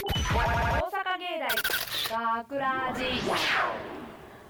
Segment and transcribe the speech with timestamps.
[0.00, 1.38] 大阪芸
[2.08, 3.04] 大学ラジ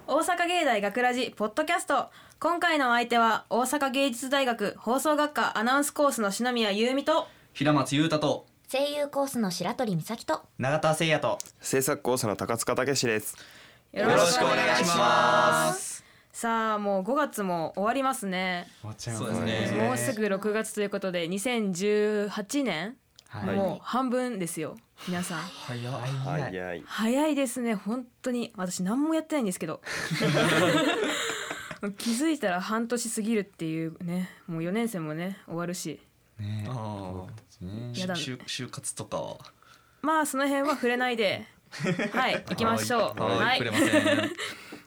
[0.07, 2.09] 大阪芸大学ラジポッドキャスト。
[2.39, 7.27] 今回のお相手は大阪芸術大学放送学科アナウンスコースの篠宮優美と。
[7.51, 8.45] 平松裕太と。
[8.71, 10.41] 声優コースの白鳥美咲と。
[10.57, 11.37] 永田誠也と。
[11.59, 13.35] 制作コースの高塚武史です。
[13.91, 16.05] よよろしくお願いします。
[16.31, 18.67] さあもう5月も終わりますね。
[18.97, 19.85] そうですね。
[19.85, 22.95] もうすぐ6月ということで2018年、
[23.31, 23.55] はい。
[23.55, 24.75] もう半分ですよ
[25.07, 25.39] 皆さん。
[25.39, 26.83] 早い早い。
[26.85, 27.75] 早いですね。
[27.75, 28.51] 本当に。
[28.57, 29.79] 私何もやってないんですけど。
[31.97, 34.29] 気づいたら半年過ぎるっていうね。
[34.47, 36.01] もう4年生もね終わるし。
[36.39, 36.65] ね。
[36.67, 37.29] ああ
[37.97, 38.15] やだ。
[38.15, 39.37] 就就活とかは？
[40.01, 41.47] まあその辺は触れないで。
[42.11, 43.21] はい行きましょう。
[43.21, 43.59] はい。
[43.59, 44.31] くれません。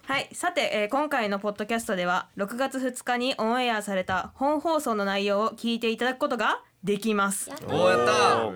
[0.06, 7.51] はい、さて、えー今回のポッドキャストでは6月2日にオンエアされた本放送の内容を聞いていただくことができます。
[7.51, 8.52] おーやった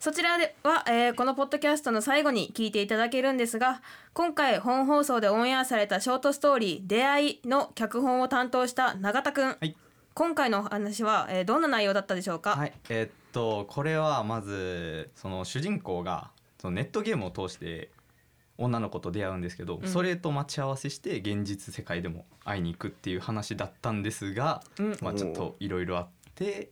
[0.00, 3.82] そちらでは、えーこのポッドキャストの最後に聞いていただけるんですが
[4.14, 9.74] 今回本放送でオンエアされたショートストーリー「出会い」の脚本を担当した永田くん、い。
[10.14, 12.72] 今回のお話は、えーどんな内容だったでしょうか、はい。
[12.88, 17.90] えーっとこれはまずその主人公がそのネットゲームを通して
[18.56, 19.86] 女の子と出会うんですけど、ん。
[19.86, 24.96] それと待ち合わせして現実世界でも会いに行くっていう話だったんですが、うん。
[25.02, 26.70] まあちょっといろいろあって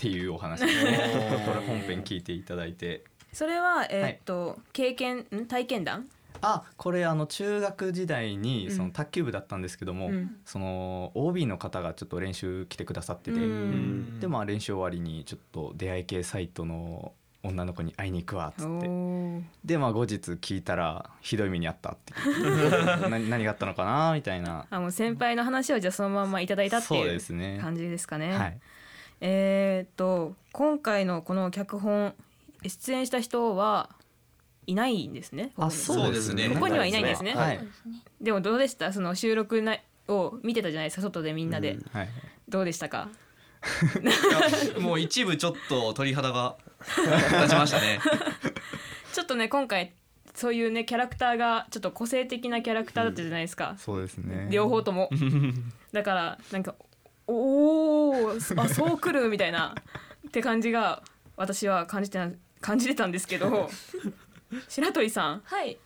[0.00, 0.60] っていうお話。
[0.60, 3.04] ですねこれ本編聞いていただいて。
[3.34, 5.46] それは、えーっと経験ん？
[5.46, 6.08] 体験談？
[6.42, 8.74] あこれあの中学時代にうん。
[8.74, 10.36] その卓球部だったんですけども、うん。
[10.46, 14.20] その OB の方がちょっと練習来てくださってて、うん。
[14.20, 17.12] でまあ練習終わりにちょっと出会い系サイトの
[17.42, 18.86] 女の子に会いに行くわっつおって。
[18.86, 19.42] ー。
[19.66, 22.14] でまあ後日聞いたらひどい目にあったって。
[23.10, 24.66] な何があったのかなみたいな。
[24.70, 27.58] あもう先輩の話をじゃあそのまんまいただいたっていうですね。
[27.60, 28.32] 感じですかね。
[28.32, 28.58] はい
[29.20, 32.14] えーっと今回のこの脚本
[32.66, 33.90] 出演した人は
[34.66, 35.52] いないんですね？
[35.56, 36.48] あそうですね。
[36.50, 37.34] ここにはいないんですね。
[37.34, 37.60] はい。
[38.20, 38.92] でもどうでした？
[38.92, 39.76] その収録な
[40.08, 40.86] を見てたじゃない？
[40.86, 42.08] ですか外でみんなで、はい
[42.48, 43.08] どうでしたか？
[44.80, 48.00] もう一部ちょっと鳥肌が立ちましたね。
[49.12, 49.92] ちょっとね今回
[50.34, 53.76] そういうねキャラクターがちょっと個性的なキャラクターだったじゃないですか。
[53.78, 54.48] そうですね。
[54.50, 55.10] 両方とも。
[55.92, 56.74] だからなんか
[57.30, 59.74] おお あそう来るみたいな
[60.28, 61.02] って感じが
[61.36, 62.30] 私は感じてな
[62.60, 63.70] 感じてたんですけど
[64.68, 65.78] 白鳥さんはい。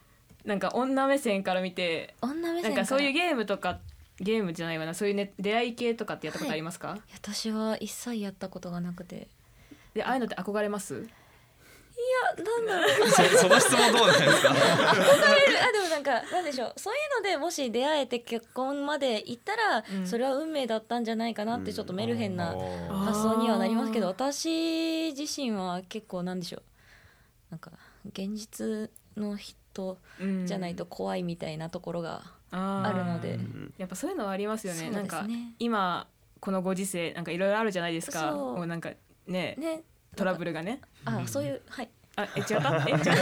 [0.44, 3.80] なんか女目線から見て女目線なんかそういういゲームとか
[4.20, 9.28] ゲームじゃないわなそういうね出会い系とかってやったことありますか、や私は一切やったことがなくて。
[9.94, 11.02] でああいうのって憧れます？
[11.02, 11.06] い
[12.38, 13.08] やなんだろう。
[13.10, 14.50] そ その質問どうなんですか？
[14.50, 16.72] あでもなんかなんでしょう。
[16.76, 20.06] そういうのでもし出会えて結婚まで行ったら、うん。
[20.06, 22.54] それは運命だったんじゃないかなってちょっとメルヘンな
[23.06, 26.62] 発想にはなりますけど私自身は結構なんでしょう。
[27.50, 27.70] なんか
[28.06, 30.46] 現実の人うん。
[30.46, 32.22] じゃないと怖いみたいなところが
[32.52, 33.38] あるので、
[33.76, 34.82] やっぱそういうのはありますよね。
[34.84, 35.26] そうなんか
[35.58, 36.06] 今
[36.38, 38.30] このご時世なんかいろいろあるじゃないですか。
[38.30, 38.56] そう。
[38.56, 38.90] もうなんか
[39.26, 39.56] ね。
[39.58, 39.82] ね
[40.14, 40.80] トラブルがね。
[41.04, 41.88] あそういうはい。
[42.16, 42.84] あえ違った？
[42.88, 43.14] え違った？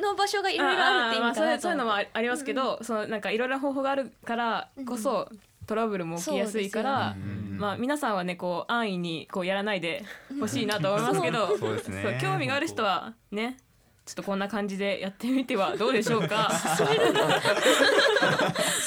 [0.00, 5.28] の場所がいろいろあるって意まあ味かなとそういうそういうのもあありますけど、そのなんかいろいろな方法があるからこそ、
[5.66, 10.02] トラブルも起きやすいから、うんまあ皆さんはねこう安易にこうやらないで
[10.40, 12.02] ほしいなと思いますけど、そうですね。
[12.02, 13.58] そう興味がある人はね
[14.06, 16.50] ちょっとこんな感じでやってみては どうでしょうか？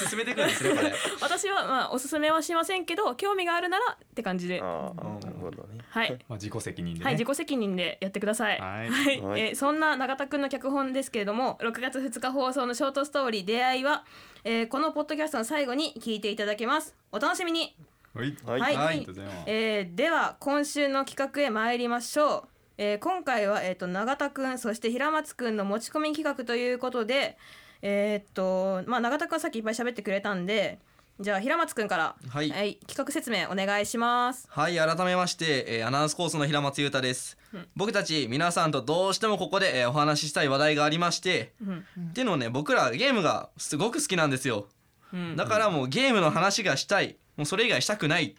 [0.10, 0.94] 進めていくんですねこれ。
[1.22, 4.60] 私はまあおすすめはしませんけど興味があるならって感じで。
[4.62, 5.80] ああ、なるほどね。
[5.90, 6.12] はい。
[6.28, 7.06] まあ自己責任でね。
[7.06, 8.60] はい、自己責任でやってください。
[8.60, 8.90] はい。
[8.90, 9.42] はい。
[9.42, 14.04] えーそんな永田くんの脚本ですけれども、6月2日放送のショートストーリー出会いは、
[14.44, 16.96] えーこのポッドキャストの最後に聞いていただけます。
[17.12, 17.76] お楽しみに。
[18.14, 18.36] はい。
[18.46, 18.76] はい。
[18.76, 19.08] はい。
[19.46, 22.53] えーでは今週の企画へ参りましょう。
[22.78, 27.38] えー今回はえっ、と永田くんそして平松くんの持ち込み企画ということで、
[27.82, 30.80] えーっとまあ永田くんはさっきいっぱい喋ってくれたんで、
[31.20, 32.50] じゃあ平松くんから、はい。
[32.88, 34.48] 企画説明お願いします。
[34.50, 37.38] はい改めまして、えーアナウンスコースの平松裕太です、
[37.76, 41.86] 僕たち皆さんとどうしてもここで、えーお話ししたい話題がありまして、うん。
[42.10, 44.68] っていうのをね僕らゲームがすごく好きなんですよ。
[45.14, 48.36] うん、だからもうゲームの話がしたいもうそれ以外したくない、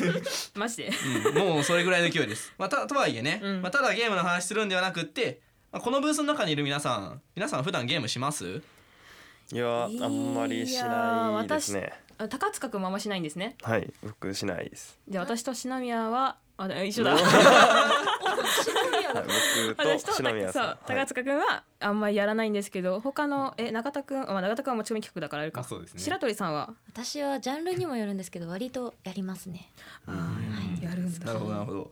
[0.54, 0.90] マジで？
[1.26, 5.40] うんもうそれぐらいの勢いです、まあ、たとはいえね、うんまあ、ただゲームの話するんではなくって、
[5.72, 8.62] まあ、このブースの中にいる皆さん皆さん普段ゲームします？
[9.52, 11.92] いや、あんまりしないですね。
[12.16, 13.56] あ高塚くんもあんましないんですね。
[13.62, 14.98] はい、僕しないです。
[15.08, 17.16] じゃあ私と篠宮はあ一緒だ。
[19.76, 20.66] 私とそうさん。
[20.66, 25.60] は高い塚くんはあんまりやらないんですけど他のえ永田くんあまあ永田くんは持ち込み企画だからあるか。
[25.62, 26.00] あそうですね。
[26.00, 26.74] 白鳥さんは？
[26.92, 29.70] 私はジャンルにもよるんですけど割とやりますね。
[30.80, 31.26] やるんだ。
[31.26, 31.90] なるほどなるほど。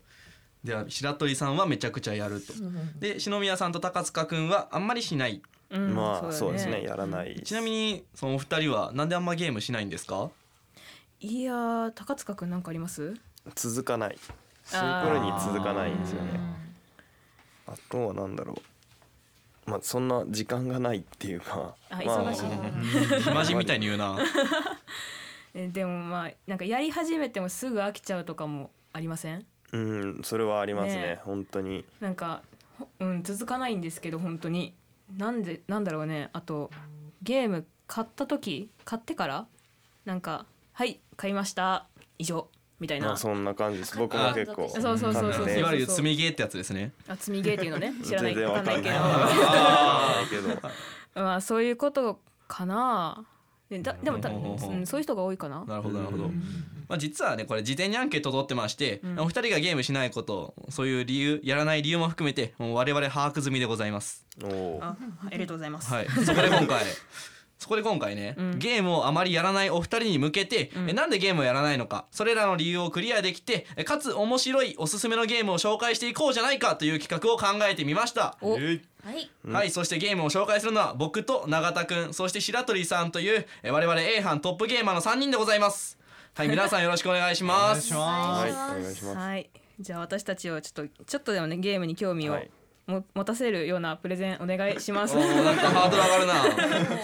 [0.65, 2.53] では白鳥さんはめちゃくちゃやると。
[2.99, 5.43] で篠宮さんと高塚くんはあんまりしない。
[5.71, 7.41] うんまあだそうですねやらない。
[7.43, 10.31] ちなみにそのお二人はなんであんまゲームしないんですか？
[11.21, 13.15] いやー高塚くんなんかあります？
[13.55, 14.19] 続かない
[14.73, 16.41] シンプルに続かないんですよね。
[17.67, 18.55] あとはなんだろ
[19.67, 19.71] う。
[19.71, 21.75] まあそんな時間がないっていうか。
[21.91, 22.43] あま忙しい。
[22.43, 24.19] ね暇人みたいに言うな。
[25.55, 29.47] えでもまあなんかやり始めてもすぐ飽きちゃうとかもありません？
[29.73, 31.03] うんそれはありますね。
[31.03, 31.21] ね。
[31.25, 31.85] 本当に。
[32.01, 32.43] なんか、
[32.79, 34.75] ほうん、続かないんですけど本当に。
[35.17, 36.31] なんでなんだろうね。
[36.33, 36.71] あと
[37.23, 39.47] ゲーム買った時買ってから
[40.07, 41.87] なんか「はい買いました。
[42.19, 42.49] 以上」
[42.83, 43.07] みたいな。
[43.07, 43.97] まあそんな感じです。
[43.97, 44.69] 僕も結構。
[44.69, 46.93] そうそうそうそういわゆる積みゲーってやつですね。
[47.07, 47.95] あ積みゲーっていうのね。
[48.05, 48.37] 知らない。
[48.43, 48.83] わかんない。
[48.83, 50.49] けど。
[51.15, 52.19] まあそういうこと
[52.49, 53.25] かな。
[53.71, 55.65] でだでもた、ほうそういう人が多いかな。
[55.65, 56.29] なるほどなるほど、
[56.89, 59.21] まあ、実はねこれ事前にアンケート取ってまして、うん。
[59.21, 64.27] お二人がゲームしないことそういう理由やらない理由も含めてもう我々把握済みでございます。
[64.43, 64.79] おー。
[64.83, 64.97] あ
[65.27, 66.09] ありがとうございます、はい。
[66.09, 66.85] そこで今回
[67.63, 68.59] そこで今回ね、うん。
[68.59, 70.91] ゲームをあまりやらないお二人に向けて、うん。
[70.91, 78.37] えなんでゲームをやらないのかそれらの理由をクリアできてえかつ面白いおすすめのゲームを紹介していこうじゃないかという企画を考えてみました。
[78.41, 78.55] お。
[78.55, 78.83] はい。
[79.45, 79.55] うん。
[79.55, 85.99] はいそしてゲームを紹介するのは僕と永田くんそして白鳥さんというえ我々 A 班トップゲーマーの3人でございます。
[86.35, 87.95] はい 皆さんよろしくお願いします。
[87.95, 88.51] はい。
[88.51, 89.17] お願いします。
[89.17, 89.49] はい。
[89.79, 92.51] じゃあ私たちをちょっとちょっとでもねゲームに興味をはい
[92.87, 95.17] も持たせるようなプレゼンお願いします。
[95.17, 96.35] おーなんかハードル上がるな。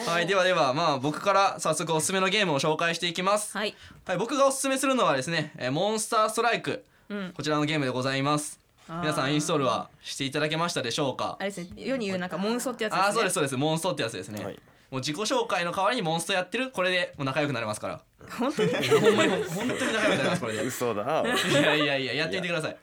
[0.12, 3.56] はいではではまあ僕から早速おすすめのゲームを紹介していきます。
[3.56, 3.74] はい。
[4.04, 6.84] はい僕がおすすめするのはですねえーモンスターストライク。
[7.08, 7.32] うん。
[7.36, 8.58] こちらのゲームでございます。
[8.88, 11.36] 皆さんインストールはしていただけましたでしょうか？
[11.38, 13.06] あれですね世に言うなんかモンストってやつですね。
[13.08, 13.56] あーそうですそうです。
[13.56, 14.54] モンストってやつですね、はい。
[14.90, 18.00] もう自己紹介の代わりにモンストやってるこれでもう仲良くなれますから。
[18.38, 18.72] 本当に？
[18.88, 20.62] ほんまに本当に仲良くなりますこれで。
[20.66, 21.22] 嘘だ。
[21.22, 22.70] いやいやいややってみてください。
[22.70, 22.76] や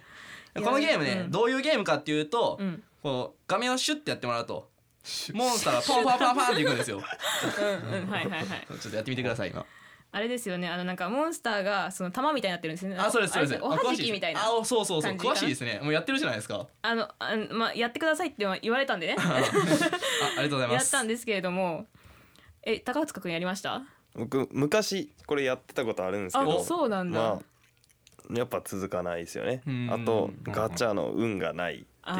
[0.55, 1.31] このゲームね、うん。
[1.31, 2.83] どういうゲームかっていうと、うん。
[3.03, 4.67] こう画面をシュッてやってもらうと
[5.33, 6.97] モンスターがポンパンパンパンっていくんですよ。
[6.97, 8.67] うんうんはいはいはい。
[8.79, 9.63] ちょっとやってみてください今。
[10.11, 12.95] あれですよねあのなんかモンスターがその玉みたいになってるんですね。
[12.97, 13.53] あそうですそうです。
[13.55, 15.35] あれおはじきみたいなあ詳しあそうそうそう感じかな？
[15.35, 15.79] 詳しいですね。
[15.83, 16.67] もうやってるじゃないですか。
[16.81, 19.15] あのあのまあやってくださいって言われたんでね。
[19.19, 19.51] あありが
[20.43, 21.85] とうございまやすったんですけれども
[22.63, 23.83] え高塚くんやりました？
[24.15, 27.54] 僕昔これやってたことあるんですけあどそうなんだ、まあ
[28.33, 29.61] やっぱ続かないですよね。
[29.67, 29.89] うん。
[29.91, 32.11] あとガチャの運がないっていうそ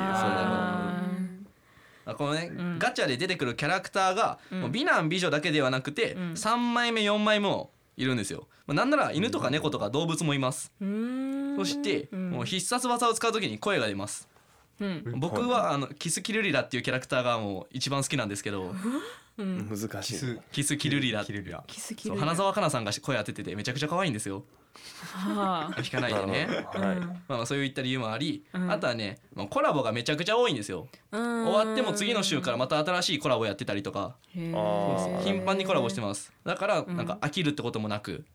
[2.12, 2.78] のこのね、ん。
[2.78, 4.62] ガチャで出てくるキャラクターが、うん。
[4.62, 6.22] もう美男美女だけではなくて、うん。
[6.34, 12.32] 3枚目4枚目もいるんですよ、まあ、なんなら犬とか猫とか動物もいます、そして、うん。
[12.32, 14.28] もう必殺技を使う時に声が出ます。
[14.80, 15.20] うん。
[15.20, 18.76] 僕はあのキスキルリラっていうキャラクターがもう一番好きなんですけど。
[19.38, 19.68] うん。
[19.68, 20.40] 難しい。
[20.52, 24.36] キスキルリラキルリラキスキルそう花澤香菜さんが声当てててめちゃくちゃ可愛いんですよ。
[24.38, 24.65] はあ
[25.16, 26.48] 弾かないでね。
[26.74, 26.98] はい。
[26.98, 27.00] うん。
[27.00, 28.72] まあまあそういった理由もあり、うん。
[28.72, 30.88] あとはねもうコラボがめちゃくちゃ多いんですよ。
[31.12, 34.16] 終わっても次の週からまた新しいコラボやってたりとか。
[34.34, 36.32] 頻繁にコラボしてます。
[36.44, 38.26] だからなんか飽きるってこともなく、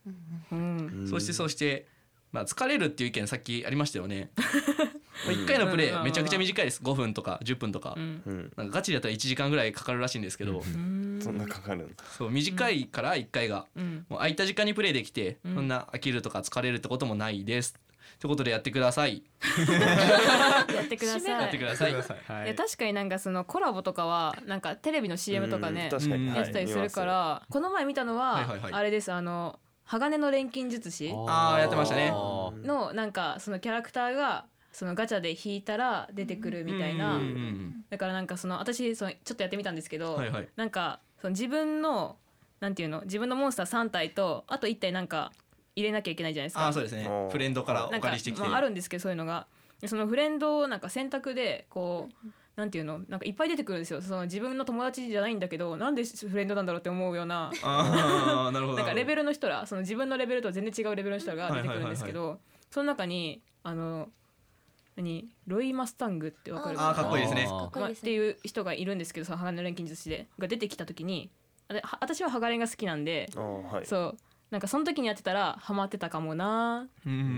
[1.09, 1.87] そしてそして
[2.33, 4.31] まあ疲れるっていう意見さっきありましたよね
[5.27, 6.01] 1回のプレうん。
[6.03, 6.83] イめちゃくちゃ短いです。
[6.83, 7.95] 5分とか10分とか。
[7.97, 8.23] うん。
[8.25, 8.53] うん。
[8.57, 10.59] なんかガチでやったら1時間ぐらいかかるらしいんですけど。
[10.59, 11.19] うん。
[11.23, 12.05] そんなかかるんだ。
[12.17, 13.67] そう短いから1回が。
[13.77, 14.07] うん。
[14.09, 15.55] もう空いた時間にプレイできてうん。
[15.57, 17.75] そんな飽きるとか疲れるってこともないです。
[18.19, 19.23] ということでやってください。
[20.75, 21.31] やってください。
[21.31, 21.95] やってください。
[21.95, 22.49] はい。
[22.49, 25.99] や確かになんかそのコラボとかはなんかテレビの CM とかねうん。
[25.99, 26.29] 確かに。
[26.29, 26.35] うん。
[26.35, 28.73] やってたりするからこの前見たのははいはいはい。
[28.73, 32.11] あれですあの鋼の錬金術師あーやってましたね。
[32.11, 37.17] あのなんかそのキャラクターがそのガチャで引いたら出てくるみたいな。
[37.17, 40.49] うんうんだからなんかその私そのちょっとやってみたんですけど、はいはい。
[40.57, 42.17] なんかその自分の
[42.61, 45.33] なんていうの自分のモンスター3体とあと1体なんか
[45.75, 46.65] 入れなきゃいけないじゃないですか。
[46.67, 47.09] ああそうですね。
[47.31, 48.47] フレンドからおなんか借りしてきて。
[48.47, 49.47] まあ、あるんですけどそういうのが。
[49.81, 54.03] でそのフレンドをなんか選択でこうなんていうのなんかいっぱい出てくるんですよ。
[54.03, 58.79] その自分の友達じゃないんだけどなんでフレンドなんだろうって思うようなああなるほど。
[58.79, 64.09] なんかレベルルの人らその自分のレベルと全然違うレベルの人らが出てくるんですけどその中にあの
[65.01, 66.81] 何ロイ・マスタングってわかる？
[66.81, 67.47] あーかっこいいですね。
[67.49, 67.59] あー。
[67.61, 70.27] かっこいいですねまあっていう人がいるんですけどその鋼の錬金術師で。
[70.39, 71.31] が出てきた時に
[71.69, 73.43] あれは私は鋼が好きなんで、あー
[73.75, 73.87] はい。
[73.87, 74.17] そう。
[74.51, 76.89] なんかその時にやってたらハマってたかもな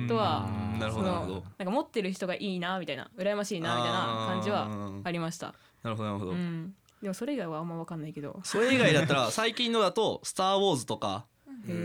[0.09, 1.45] とはうんなるそのほどなるほど。
[1.59, 3.99] なんか持ってる人がいいなみたいな羨ましいなみたいな
[4.33, 5.55] 感じはありました。
[5.83, 6.75] なるほどなるほど、うん。
[7.03, 8.41] でもそれ以外はあんま分かんないけど。
[8.45, 11.27] それ以外だったら最近のだと「スター・ウォーズ」とか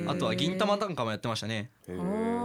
[0.07, 1.71] あとは「銀魂短歌」もやってましたね。
[1.89, 2.36] へー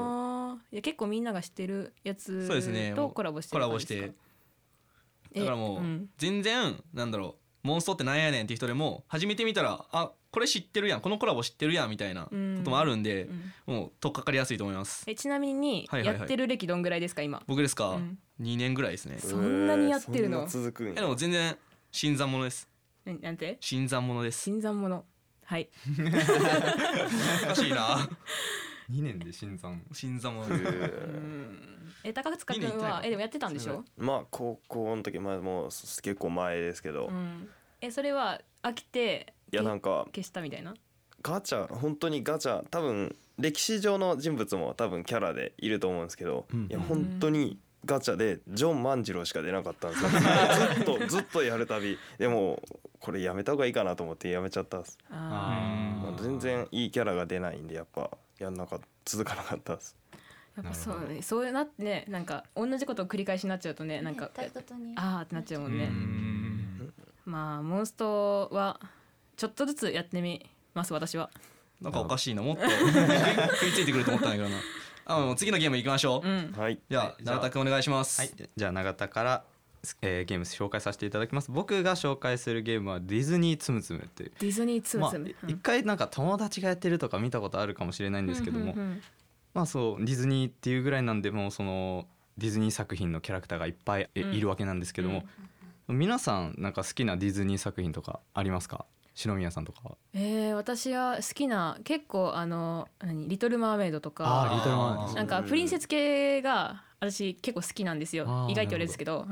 [0.72, 2.92] いや結構みんなが知ってるやつそうですね。
[2.96, 4.06] とコラボしてコる感じですか？
[4.06, 5.38] ラボして。
[5.40, 6.08] だからもう、ん。
[6.18, 12.30] 全然なんだろうモンストってなんやねんっていう人でも始めてみたらあこれ知ってるやんこのコラボ知ってるやんみたいなこ
[12.64, 13.28] ともあるんで、
[13.66, 15.04] もう取っかかりやすいと思います。
[15.06, 17.42] えちなみにやってる歴どんぐらいですか今？
[17.46, 18.18] 僕ですか、うん。
[18.40, 19.18] 2年ぐらいですね。
[19.18, 20.40] そんなにやってるの？
[20.40, 21.56] えー続くんでも全然
[21.92, 22.66] 新参者です。
[23.04, 23.58] ななんて？
[23.60, 24.40] 新参者です。
[24.40, 25.04] 新参者。
[25.44, 25.68] はい。
[27.44, 28.08] おかしいな
[28.92, 29.82] 2年で新参。
[29.92, 30.54] 新参者
[32.04, 33.84] え高塚君はえでもやってたんでしょ？
[33.96, 37.48] まあ高校の時まあもう結構前ですけど、いうん。
[37.80, 40.74] えそれは飽きてやなんか消したみたいな？
[41.22, 42.64] ガチャ本当にガチャ。
[42.70, 46.66] 多分歴史上の人物も多分キャラでいると思うんですけど、うん。
[46.66, 50.10] いや本当にガチャでジョン万次郎しか出なかったんですよ。
[50.76, 51.98] ずっとずっとやるたび。
[52.18, 52.62] でも
[53.00, 58.08] これやめた方がいいかなと思ってやめちゃったんです、あまあ、全然いいキャラが出ないんでやっぱ
[58.42, 59.96] やんなか続かなかったです。
[60.56, 64.30] ーやっぱそうねそうなってねなんか同じことを繰り返しになっちゃうとねなんか
[64.96, 65.84] あーってなっちゃうもんね。
[65.84, 66.92] うん。
[67.24, 68.80] まあモンストは
[69.36, 70.44] ちょっとずつやってみ
[70.74, 71.30] ます私は。
[71.80, 72.62] なんかおかしいなもっと。
[72.70, 74.56] 食いついてくると思ったんだけどな。
[75.04, 76.52] あもう次のゲーム行きましょう、うん。
[76.52, 77.24] はいじゃあはい。
[77.24, 78.30] じゃあ永田君お願いします、はい。
[78.56, 79.44] じゃあ永田から、
[80.00, 81.50] えーゲーム紹介させていただきます。
[81.50, 84.32] 僕が紹介するゲームはディズニーつむつむっていう。
[84.38, 88.74] ディズニーつむまあつむ、一回なんか友達がやってるとか見たことあるかもしれないんですけども、
[89.54, 92.06] まあそうディズニーっていうぐらいなんでもうその
[92.38, 95.24] ディズニー作品のキャラクターがいっぱいいるわけなんですけども、
[95.88, 98.86] 皆さんなんか好きなディズニー作品とかありますか？
[99.14, 99.96] 篠宮さんとかは？
[100.14, 105.14] えー、私は好きな結構あの何リトル・マーメイドとあかーリトルマーメイド。
[105.14, 108.46] なんかプリンセス系が私結構好きなんですよ。
[108.48, 109.26] 意外とあれですけど。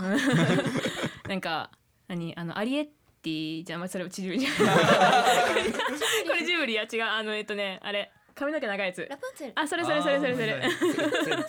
[1.28, 1.70] な んか
[2.08, 2.84] 何あのアリエッ
[3.22, 4.76] ティじゃあまあそれはジブリじゃない。
[6.26, 7.04] これジブリや違う。
[7.04, 9.06] あのえっとねあれ髪の毛長いやつ。
[9.08, 9.52] ラプンツェル。
[9.56, 10.62] あそれそれそれそれそれ。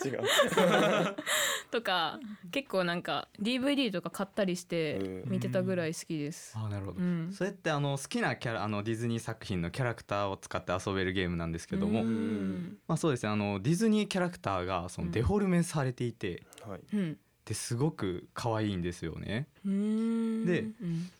[0.00, 1.16] 全然違う。
[1.70, 2.20] とか
[2.50, 5.30] 結構なんか DVD とか買ったりしてうん。
[5.32, 6.54] 見てたぐらい好きです。
[6.56, 7.32] あなるほど、うん。
[7.32, 12.78] それってあの好きなキャラあのディズニー作品のキャラクターを使って遊べるゲームなんですけども、うん。
[12.86, 16.80] まあそうですねあのディズニーキャラクターがそのデフォルメされていて、はい。
[16.94, 17.18] うん。
[17.44, 19.48] ですごく可愛いんですよね。
[19.66, 20.46] うん。
[20.46, 21.10] でうん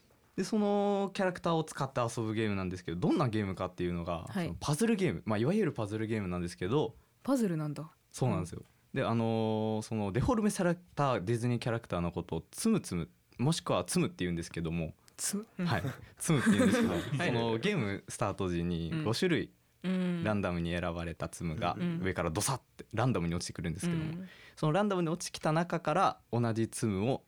[0.43, 4.47] でそのキャラクターを使って遊ぶゲームなんですけどどんなゲームかっていうのが、はい。
[4.47, 7.89] そのパズルゲーム、まあ、いわゆるパズルゲームなんですけどパズルなんだ。
[8.11, 8.63] そうなんですよ。
[8.93, 13.09] であのーそのデフォルメされたディズニーキャラクターのことをつむつむ
[13.39, 15.83] もしくはつむって言うんですけども、つはい、
[16.19, 16.95] つむって言うんですけど、
[17.25, 17.27] い。
[17.29, 19.05] そのゲームスタート時にうん。
[19.07, 19.51] 5種類
[19.85, 20.25] うん。
[20.25, 22.01] ランダムに選ばれたツムがうん。
[22.03, 24.29] 上からドサッてランダムに落ちてくるんですけども、うん。
[24.57, 27.23] そのランダムに落ちてきた中から同じツムを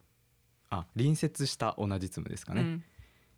[0.71, 2.85] あ隣接した同じツムですかね、うん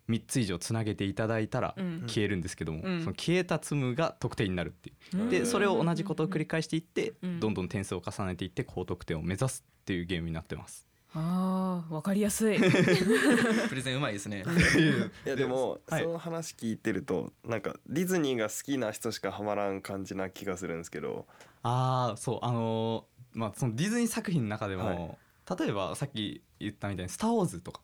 [0.09, 2.03] 3つ以上つなげていただいたらうん。
[2.07, 2.99] 消えるんですけども、うん。
[3.01, 5.29] その消えたツムが得点になるっていう、うん。
[5.29, 7.39] でそれを同じことを繰り返していって、うん。
[7.39, 10.87] どんどん点数を重ねていって高得点を目指すっていうゲームになってます。
[11.13, 12.57] あーわかりやすい。
[13.69, 14.43] プレゼンうまいですね。
[15.25, 16.03] いやでも、はい。
[16.03, 21.25] その話聞いてるとなんかディズニーが好きな人しかハマらん感じな気がするんですけど。
[21.63, 25.17] ああそうあのーまあそのディズニー作品の中でも、はい
[25.49, 27.81] 例えばさっき言ったみたいに「スター・ウォーズ」とか。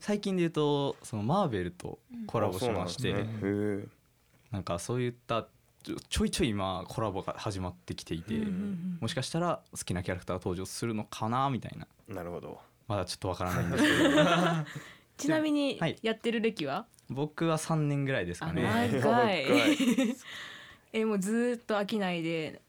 [0.00, 3.24] 最近で言うとそのマーベルとコラボしまして、
[4.50, 5.46] なんかそういった
[6.08, 8.34] ちょいちょい今コラボが始まってきていて、
[9.00, 11.86] もしかしたら好きなキャラクターが登場するのかなみたいな。
[12.14, 12.60] なるほど。
[12.86, 14.16] まだちょっとわからないんですけど。
[15.16, 15.96] ちなみにはい。
[16.02, 16.86] やってる歴は？
[17.08, 18.68] 僕は3年ぐらいですかね。
[20.92, 22.60] えもうずーっと飽きないで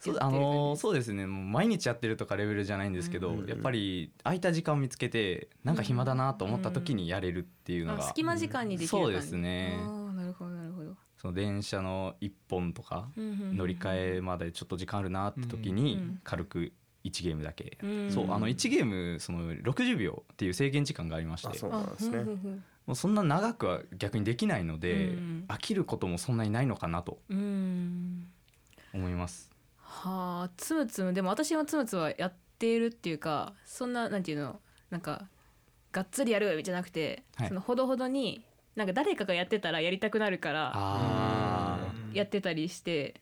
[0.00, 1.26] そうあのーそうですね。
[1.26, 3.48] もう毎日やってるとかレベルじゃないんですけど、うん。
[3.48, 9.04] やっぱり空いた時間を見つけてなんか暇だなと思った時にやれるっていうのが、あ隙間時間にできる感じ。
[9.04, 9.82] そうですね。
[10.14, 10.94] なるほどなるほど。
[11.16, 16.72] その電車の1本とか乗り換えまでちょっと時間あるなって時うにん軽く
[17.04, 18.10] 1ゲームだけ、うん。
[18.12, 21.48] そうあの1ゲームその60秒っていう制限時間がありまして。
[21.48, 22.24] あそうなんですね。
[22.86, 25.44] もうそんな長くは逆にできないので、うん。
[25.48, 28.28] 飽きることもそんなにないのかなとうん。
[28.94, 29.50] 思います。
[29.98, 35.26] はあつむつむでも私はつむつむはやっているっていうかそんななんていうのなんか
[35.92, 37.48] がっつりやるじゃなくて、はい。
[37.48, 38.44] そのほどほどに
[38.76, 41.78] なんか誰かがやってたらやりたくなるからあ
[42.12, 43.20] やってたりして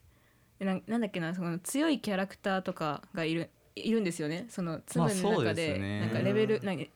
[0.59, 4.47] でなんなんだっけなその強いキャラクターとかがいるいるんですよね。
[4.49, 6.01] そのつむのまあそう中で,、ですね。
[6.01, 6.89] なんかレベル何ん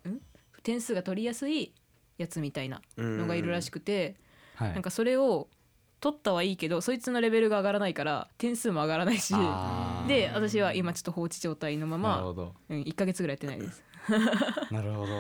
[0.63, 1.73] 点数が取りやすい
[2.19, 4.73] やつみたいなのがいるらしくて、ーはい。
[4.75, 5.49] なんかそれを
[6.01, 9.35] 取ったはいいけどそいつのレベルが上がらないから点数も上がらないし
[10.09, 12.55] で私は今ちょっと放置状態のまま、なるほど。
[12.69, 13.85] うん、1か月ぐらいやってないです。
[14.73, 15.13] なるほど。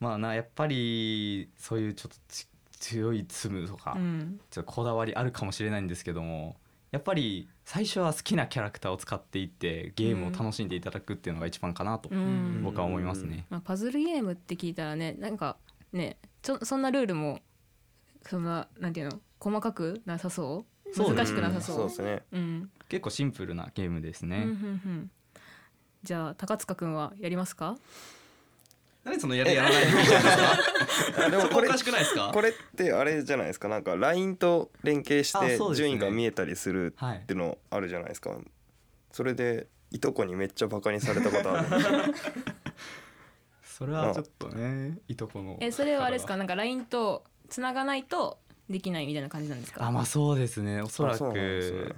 [0.00, 2.46] まあなやっぱりそういうちょっとち
[2.82, 4.40] 強いツムとか、うん。
[4.50, 6.56] ちょっとこだわりあるかもしれないんですけども
[6.90, 12.60] やっぱり最初は好きなキャラクターを使っていってゲームを楽しんでいただくっていうのが一番かなとうん。
[12.64, 13.46] 僕は思いますね。
[13.50, 15.56] まあ、パズルゲームって聞いたらねなんか
[15.92, 17.38] ねそんなルールも
[18.22, 20.98] そんななんていうの細かくなさそう？
[21.14, 21.76] 難しくなさそう？
[21.76, 22.22] そうですね。
[22.32, 22.70] うん。
[22.88, 24.50] 結構シンプルなゲームですね、うんうんう
[24.88, 25.10] ん。
[26.04, 27.76] じゃあ高塚くんはやりますか？
[29.04, 38.36] 何そのやるやらないでもこれおかしくないですかこれってあれじゃないですかなんか LINE と連携しあて順位が見えたりするはいっていうのあるじゃないですか
[39.10, 41.66] それでいとこにめっちゃバカにされたことある
[43.64, 48.38] それはちょっとねいとこのえそれはあれですかなんか LINE とつながないと
[48.72, 49.86] できないみたいな感じなんですか？
[49.86, 50.82] あまあそうですね。
[50.82, 51.94] おそらくね。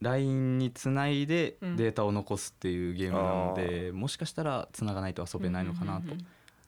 [0.00, 1.76] LINE につないでうん。
[1.76, 6.26] データを残すっていうゲームなので、もしかしたらつながないと遊べないのかなと、うんうんうんうん。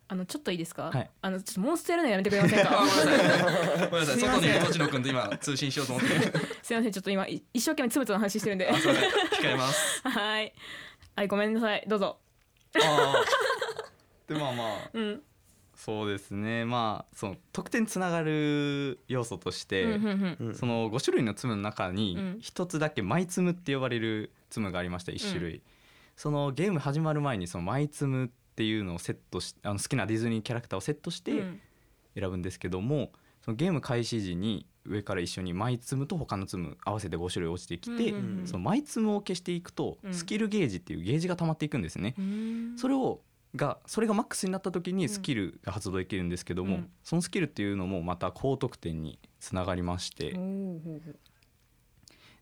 [0.09, 1.11] あのちょっといいですか、はい。
[1.23, 2.79] あのちょっとモンストやるのやめてくれませんあか
[3.91, 4.19] ごめんなさい。
[4.19, 6.09] 外にいる栃野くんと今通信しようと思って。
[6.63, 6.93] すいません。
[6.93, 8.69] ちょっと今い一生懸命つぶつぶの話してるんで。
[8.73, 10.01] 控えます。
[10.09, 10.53] はい。
[11.15, 11.85] はいごめんなさい。
[11.87, 12.19] どうぞ。
[12.75, 14.35] あー。
[14.35, 14.91] でまあまあ。
[14.93, 15.23] うん
[15.83, 16.67] そうですね。
[16.67, 20.47] まあその得点つながる要素として、うんうんうん。
[20.49, 22.39] うんその5種類のツムの中にうん。
[22.41, 25.13] 一つだけマイツムって呼ばれるツムがありました。
[25.13, 25.63] 1種類、
[26.17, 31.61] そのゲーム始まる前にそのマイツムっていうのをセットしあの好きなディズニーキャラクターをセットしてうん。
[32.15, 38.47] 選ぶんですけども、そのゲーム開始時に上から一緒にマイツムと他のツム合わせて5種類落ちてきて、うんうんうん。
[38.47, 40.13] そのマイツムを消していくとうん。
[40.13, 42.15] スキルゲージっていうゲージが溜まっていくんですね。
[42.19, 42.75] うん。
[42.77, 43.23] それを
[43.57, 46.91] がそれがマックスになった時にスキルが発動できるんですけども、うん。
[47.03, 51.17] そのスキルっていうのもまた高得点につながりまして、うほう。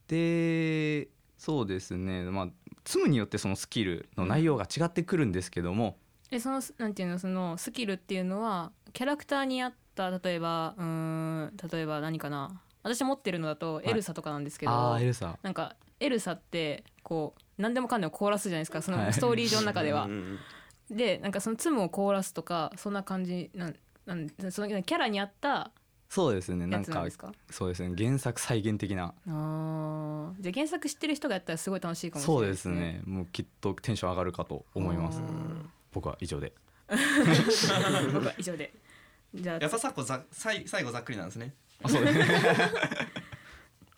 [0.08, 2.24] でそうですね。
[2.24, 2.48] まあ
[2.84, 5.96] ツムによってそのスキルの内容が違ってくるんですけども、
[6.30, 12.60] えそのなんていうのそのスキルっていうのはキャラクターに合った例えばうーん例えば何かな。
[12.82, 15.38] 私持ってるのだとエルサとかなんですけど、ああエルサ。
[15.42, 19.06] なんかエルサってこう何でもかんでもコーラスじゃないですかそはい。
[19.06, 20.04] のストーリー上の中では。
[20.04, 20.10] うん。
[20.10, 20.38] うん
[20.90, 23.76] でなんかそのツムをコーラスとかそんな感じなん
[24.06, 25.70] なんそのキャラに合った
[26.08, 26.66] そうですね。
[26.66, 27.32] なやんかつなんですか？
[27.50, 27.94] そうですね。
[27.96, 29.14] 原作再現的な。
[29.26, 30.42] あー。
[30.42, 32.80] じゃあ原作知ってる人がやったらすごい楽しいかもしれそうでないですすね。
[32.80, 35.20] ねもうきっとテンション上がるかと思います。
[35.92, 36.54] 僕は以上で。
[36.88, 38.72] 僕は以上で。
[39.34, 41.54] じゃあやっぱさこざ最最後ざっくりなんですね。
[41.82, 42.26] あそうですね。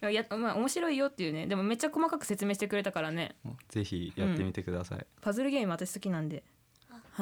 [0.12, 1.46] やまあ面白いよっていうね。
[1.46, 3.36] でもめっちゃ細かく説明してくれたからね。
[3.68, 6.42] ぜひやってみてください、パズルゲーム私好きなんで、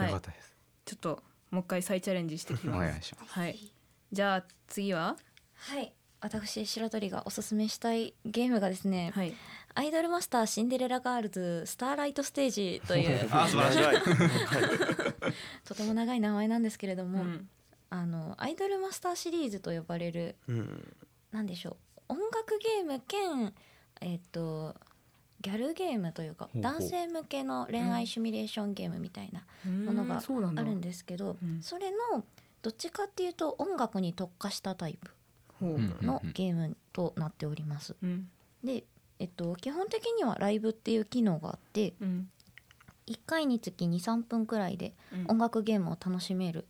[0.03, 0.13] はい。
[0.13, 0.57] よかったです。
[0.85, 2.87] ちょっともう一回再チャレンジしてきおます。
[2.91, 3.33] 願いします。
[3.33, 3.73] はい。
[4.13, 5.17] じゃあ次は？
[5.55, 5.93] はい。
[6.21, 9.35] 私白鳥がおすすめしたいゲームがですね、はい。
[9.75, 14.03] アイドルマスターシンデレラガールズスターライトステージという あ素晴らしい。
[15.65, 17.49] とても長い名前なんですけれども、うん。
[17.91, 20.97] あのアイドルマスターシリーズと呼ばれるうん。
[21.31, 21.77] なんでしょ
[22.09, 23.55] う音楽ゲーム兼
[24.01, 24.75] えっ、と
[25.41, 31.63] ギャルゲームというか男性向けの恋愛シミュレーションゲームみたいなものがあるんですけど、うん。
[31.63, 32.25] それの
[32.63, 35.11] どっちかっていうと音楽に特化したタイプ
[36.03, 37.95] のゲームとなっております。
[38.03, 38.29] うん。
[38.65, 38.85] で、
[39.21, 42.29] えっと、基本的にはライブっていう機能があってうん。
[43.07, 45.25] 1回につき23分くらいでうん。
[45.29, 46.67] 音楽ゲームを楽しめる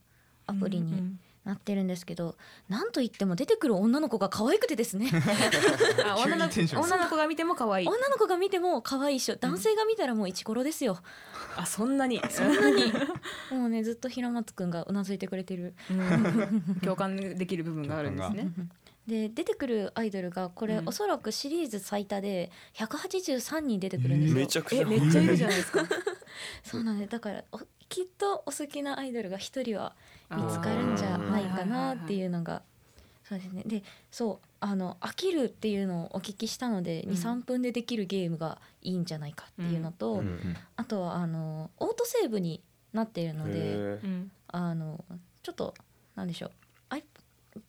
[0.46, 2.36] アプリにうんなってるんですけど、
[2.68, 5.08] なんといっても出てくる女の子が可愛くてですね。
[6.04, 7.86] あ女の女の子が見ても可愛い。
[7.86, 10.98] 女の子が見ても可愛いし男性が見たらもうイチコロですよ、
[11.56, 12.20] あそんなに。
[12.28, 12.92] そんなに。
[13.50, 15.74] もうねずっと平松くんがうなずいてくれてる。
[15.90, 16.80] うん。
[16.82, 18.50] 共感できる部分があるんですね。
[19.06, 20.88] で出てくるアイドルがこれ、うん。
[20.90, 25.82] おそらくシリーズ最多で183人出てくるんですよ、めちゃくちゃえめっちゃいるじゃないですか。
[26.62, 27.58] そうなんでだからお
[27.88, 29.94] きっとお好きなアイドルが一人は
[30.30, 32.62] 見つかるんじゃないかなっていうのが
[33.28, 33.62] そうですね。
[33.66, 37.12] でそうあの飽きるっていうのをお聞きしたので、うん。
[37.12, 40.18] 23分でできるゲームがいいんじゃないかっていうのと、うん。
[40.20, 40.56] うん。
[40.76, 44.00] あとはあのオートセーブになっているので
[44.48, 45.04] あの
[45.42, 45.74] ちょっと
[46.16, 46.50] なんでしょう。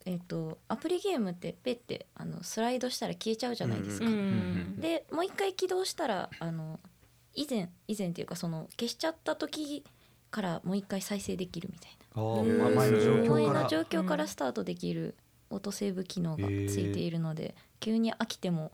[0.05, 4.05] えっとアプリゲームってペッてあのスライドしたら消えちゃうじゃないですか。
[4.05, 4.79] うん。
[4.79, 6.79] でもう一回起動したらあの
[7.33, 9.83] 以前以前っていうかその消しちゃった時
[10.29, 11.99] からもう一回再生できるみたいな。
[12.75, 13.69] 前の況から。
[13.69, 15.15] 状況からスタートできる
[15.49, 18.71] オートセーブ機能がついているので、急に飽きても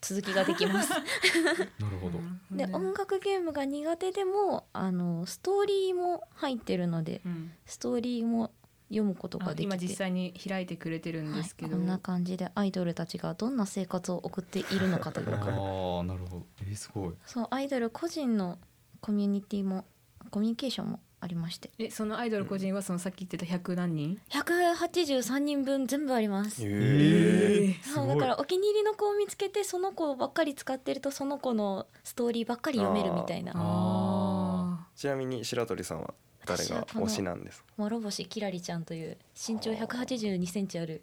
[0.00, 0.90] 続きができます。
[1.78, 2.18] なるほど。
[2.50, 7.52] で音楽ゲームが苦手でもあのストーリーも入ってるのでうん。
[7.66, 8.52] ストーリーも
[8.88, 9.62] 読むことあができて。
[9.64, 15.34] 今実際に開いてくれてるんですけど、はい、こんな感じでアイドルたちがどんな生活を送っているのかという。
[15.34, 16.46] あかーなるほど。
[16.62, 17.14] えーすごい。
[17.26, 18.58] そうアイドル個人の
[19.00, 19.84] コミュニティも
[20.28, 21.70] コミュニケーションもありまして。
[21.78, 26.62] えそのアイドル個人はそのさっき言ってた100何人、183人分全部あります。
[26.64, 27.82] へー。
[27.82, 33.52] そうだからお気に入りの子を見つけてその子ばっかり使ってるとその子のストーリーばっかり読めるみたいな。
[33.56, 36.14] あちなみに白鳥さんは
[36.46, 37.66] 誰が推しなんですか？
[37.76, 41.02] 諸星きらりちゃんという身長182センチある。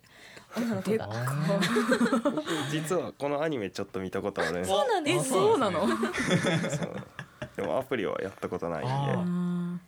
[0.58, 1.10] 女の子が
[2.72, 4.70] 実はこのアニメちょっと見たことあるんです。
[4.70, 5.86] そうなんでえすそうなの？
[5.88, 5.98] そう
[7.56, 8.90] でもアプリはやったことないんで。
[8.92, 9.80] あ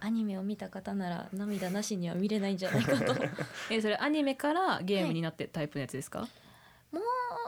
[0.00, 3.14] アニメを見た方なら涙なしには見れないんじゃないかと。
[3.14, 3.30] も う
[3.70, 6.28] えそれアニメからゲームになってタイプのやつですか、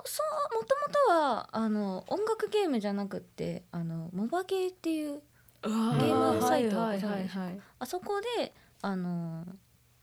[0.04, 5.22] そうもともとはあの音楽ゲームじゃなくってあのモバゲーっていう
[5.62, 7.61] ゲームサイトはいはいはいはい。
[7.78, 8.52] あそこで
[8.83, 9.46] あの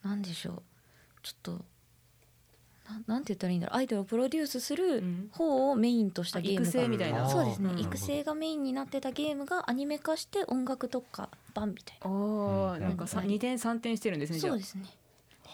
[0.03, 0.63] なんでしょう。
[1.21, 1.65] ちょっと
[2.89, 3.77] ななんて言ったらいいんだろう。
[3.77, 5.29] アイドルをプロデュースするうん。
[5.31, 6.63] 方をメインとしたゲームが。
[6.63, 7.29] 育成みたいな。
[7.29, 7.71] そうですね。
[7.71, 12.09] うん育成がメインになってたゲームがアニメ化して音楽特化版みたいな。
[12.09, 12.75] おー。
[12.75, 12.81] うん。
[12.81, 14.51] なんかさうん二点三点してるんですねじゃあ。
[14.53, 14.85] そうですね。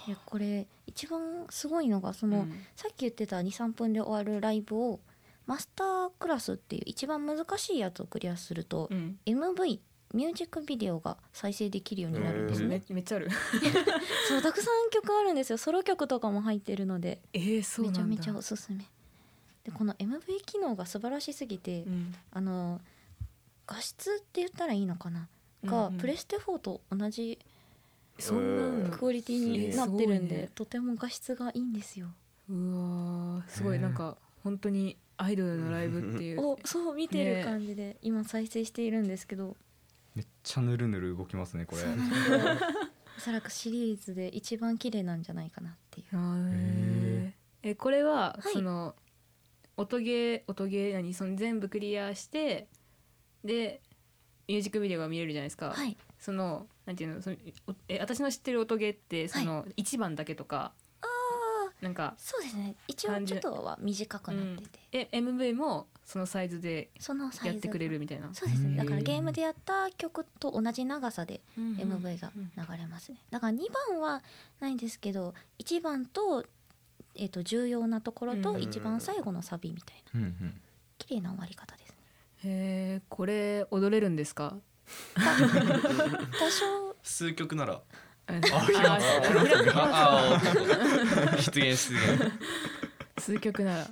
[0.08, 2.52] でこれ一番すごいのがその、うん。
[2.76, 5.00] さっき言ってた23分で終わるライブを
[5.46, 9.18] マスタークラスっていう一番難しいやつをクリアすると、うん。
[9.26, 9.80] MV
[10.14, 13.30] ミュージックビデオが再生できるようになるんですね、めめっちゃある。
[14.30, 15.58] そうたくさん曲あるんですよ。
[15.58, 17.20] ソロ曲とかも入ってるので。
[17.34, 18.04] えー、そうなんだ。
[18.04, 18.86] めちゃめちゃおすすめ。
[19.64, 22.16] でこの MV 機能が素晴らしすぎて、うん。
[22.32, 22.80] あの
[23.66, 25.28] 画質って言ったらいいのかな？
[25.66, 26.00] が、うんうん。
[26.00, 27.40] プレステ4と同じ
[28.20, 30.50] そんなのクオリティになってるんで、ね。
[30.54, 32.08] とても画質がいいんですよ。
[32.50, 33.80] うわーすごい。
[33.80, 36.42] なんか本当にアイドルのライブっていう。
[36.46, 39.56] おそう見てる感じで、今再生しているんですけど
[40.44, 41.84] ちゃぬるぬる動きますねこれ。
[43.18, 47.34] おそらくシリーズで一番綺麗なんじゃないかなっていう。
[47.64, 48.54] えこれは、はい。
[48.54, 48.96] その
[49.78, 52.68] 音ゲー音ゲー何その全部クリアして
[53.44, 53.82] で
[54.48, 55.98] ミュージックビデオが見れるじゃないですか、はい。
[56.20, 60.74] そのなんていうのそのおえ私の知ってる音ゲーってその一番だけとか、
[61.84, 62.76] なんかそうですね。
[62.88, 68.30] 一応ちょっとは短くなってて、え MV もそのサイズでそのサイズやってくれるみたいな。
[68.34, 68.78] そうですね。
[68.78, 73.18] だからゲームででやった曲と同じ長さで MV が流れますね。
[73.30, 73.60] だから2
[73.92, 74.24] 番は
[74.60, 76.46] ないんですけど1番と,、
[77.16, 78.62] えー、と重要なところとうん。
[78.62, 80.30] 一番最後のサビみたいな。
[80.98, 81.96] 綺麗な終わり方ですね。
[82.46, 84.56] へえこれ踊れるんですか？
[85.16, 86.96] 多少。
[87.04, 87.82] 数曲なら
[91.40, 92.32] 出現出現
[93.18, 93.88] 数曲なら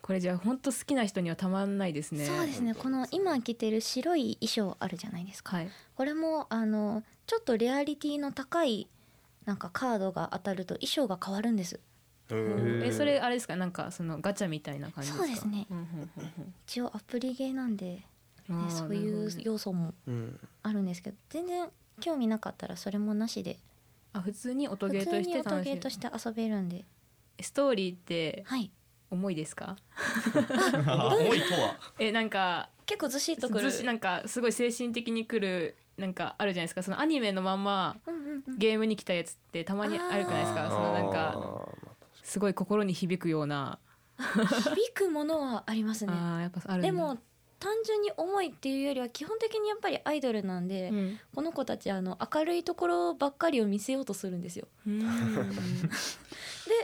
[0.00, 8.88] これじゃあ本当好きな人にはたまんないですねそうですねこの今着てる白い衣装あるじゃないですかはいこれもあのちょっとレアリティの高い
[9.44, 11.78] なんかカードが当たると衣装が変わるんです
[12.30, 15.66] えそれあれですかなんかそのガチャみたいな感じですかそうですね
[16.66, 18.06] 一応アプリゲーなんで、ね
[18.68, 19.94] そういう要素も
[20.62, 21.68] あるんですけど全然
[22.00, 23.58] 興味なかったらそれもなしで。
[24.12, 25.64] あ普通に音普ゲーとして楽しめる。
[25.64, 26.84] ゲーとして遊べるんで。
[27.40, 28.70] ストーリーってはい。
[29.10, 29.76] 重いですか？
[30.32, 31.76] 重いとは。
[31.98, 36.82] えなんか結構ずしっとくるずしなんかすごい精神的にくるなんかあるじゃないですか。
[36.82, 37.96] そのアニメのまんま
[38.58, 40.68] ゲームに来たやつってたまにあるじゃないですか。
[40.70, 41.76] そのなんあかー
[42.22, 43.78] すごい心に響くような。
[44.18, 46.12] 響くものはありますね。
[46.14, 46.86] あーやっぱあるんだ。
[46.86, 47.18] でも
[47.62, 51.20] 単純に重いっていうよりは基本的にやっぱりアイドルなんで、うん。
[51.32, 54.66] この子たちあの明るいところばっかりを見せようとするんですよ。
[54.84, 54.98] うん。
[55.06, 55.06] で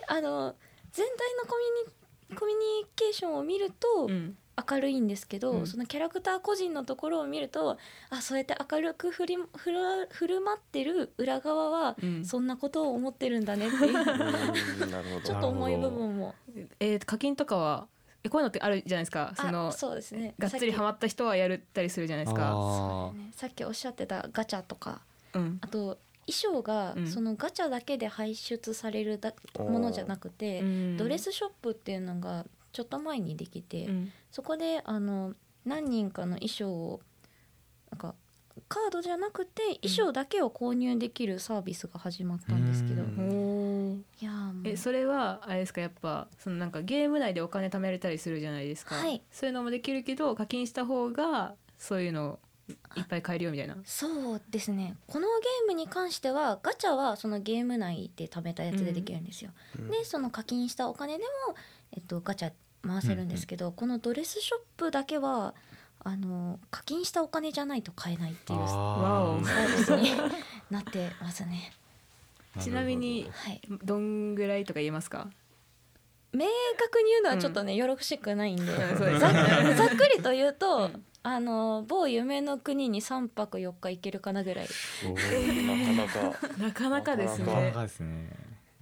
[0.06, 0.54] あの
[0.92, 4.36] 全体のコミュニコミュニケーションを見るとうん。
[4.70, 5.66] 明るいんですけど、うん。
[5.66, 7.76] そのキャラクター個人のところを見ると
[8.10, 12.24] あそうやって明るく振り振る振る舞ってる裏側は、うん。
[12.24, 13.98] そんなことを思ってるんだねっていう。
[13.98, 14.90] うん。
[14.92, 16.34] なるほ ちょどっと重い部分も。
[16.78, 17.88] えー課金とかは
[18.24, 19.32] えこういうのってあるじゃないですか。
[19.36, 20.34] そのあそうですね。
[20.38, 22.52] がっつりハマった人はやるったりするじゃないですか。
[22.52, 25.02] あねさっきおっしゃってたガチャとか。
[25.34, 25.58] うん。
[25.60, 27.06] あと衣装がうん。
[27.06, 30.96] そのガチャだけで排出されるだものじゃなくて、うん。
[30.96, 34.12] ドレスショップっていうのがちょっと前にできて、うん。
[34.30, 37.00] そこであの何人かの衣装を
[37.90, 38.14] なんか
[38.68, 43.02] カードじゃなくて衣装だけを購入できるサービスが始まったんですけど、
[44.20, 44.30] いや
[44.64, 45.80] えそれはあれですか？
[45.80, 49.22] やっぱそのなんかゲーム内でお金貯めれたりするじゃないですか、はい。
[49.30, 52.38] そういうのもできるけど課金した方がそういうの
[52.96, 53.76] いっぱい買えるよみたいな。
[53.84, 54.96] そうですね。
[55.06, 59.90] このゲームに関してはガチャはそのゲーム内で貯めたやつでできるんですよ、うん。
[59.90, 61.56] でその課金したお金でも、
[61.96, 62.52] えっと、ガチャ
[62.86, 65.54] 回せるんですけど、このドレスショップだけは
[66.04, 69.40] あの課金したお金じゃないと買えないっていうサわお。
[69.40, 70.10] ービスに
[70.70, 71.72] なってますね
[72.60, 73.60] ちなみにはい。
[73.84, 75.28] どんぐらいとか言えますか？
[76.32, 76.46] 明
[76.78, 81.04] 確に言うのはちょっとね、よろしくないんで、う んそうですざっくりと言うと、うん。
[81.22, 84.68] あの某夢の国に3泊4日行けるかなぐらい。
[85.04, 86.38] なかなか。
[86.58, 87.56] なかなかですなかね。
[87.56, 88.28] なかなかですね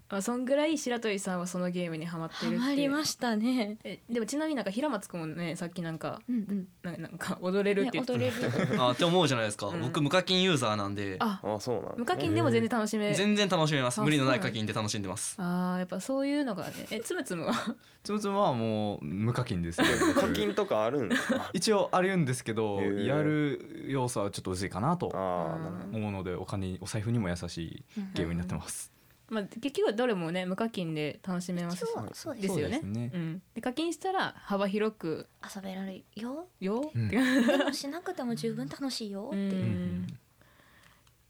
[0.08, 3.76] あそんぐらい白鳥さんはそのゲームにハマってるってハマりましたね。
[3.82, 6.68] えでもちなみになんか平松くんもねさっきなんかうんうん。
[6.82, 8.78] ななんか踊れるって言ってね踊れる。
[8.82, 9.80] あって思うじゃないですか、うん。
[9.82, 11.16] 僕無課金ユーザーなんで。
[11.18, 14.00] ああそうなん無課金でも全然楽しめ全然楽しめます。
[14.00, 15.34] あ無理のない課金で楽しんでます。
[15.38, 16.86] あーやっぱそういうのがね。
[16.90, 17.74] えつむつむは？
[18.04, 19.88] つむつむはもう無課金ですね。
[20.14, 21.50] 課金とかあるんですか？
[21.52, 28.92] 一応あるんですけどやる要素はちょっと薄いかなと思うのでお金お財布にも優しいゲームになってます。
[29.28, 32.80] まあ結局はどれもね無課金で楽しめますし一応そうですですよね。
[32.80, 33.10] そうですね。
[33.12, 36.46] うん、で課金したら幅広く遊べられるよ。
[36.60, 37.06] よ、うん。
[37.08, 37.16] って。
[37.16, 40.06] でもしなくても十分楽しいよってういう、ん。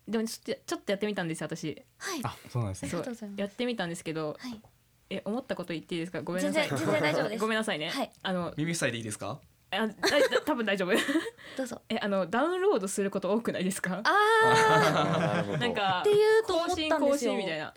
[0.09, 1.82] でもちょっとちょっとやってみたんですよ私。
[1.98, 2.20] はい。
[2.22, 2.88] あそうなんですね。
[2.90, 3.40] ありがとうございます。
[3.40, 4.61] やってみたんですけどはい。
[5.09, 6.20] え思ったこと言っていいですか？
[6.22, 6.68] ごめんなさい。
[6.68, 7.40] 全然全然大丈夫です。
[7.42, 8.11] ごめんなさいね、はい。
[8.22, 9.40] あの耳塞いでいいですか？
[9.72, 9.94] あだだ
[10.44, 10.92] 多分大丈夫。
[11.56, 11.82] どうぞ。
[11.90, 14.00] えあのダウンロードすること多くないですか？
[14.04, 15.20] ああー。
[15.20, 17.32] なるほどなんかっていうと思更新更ったんですよ。
[17.32, 17.74] 新みたいな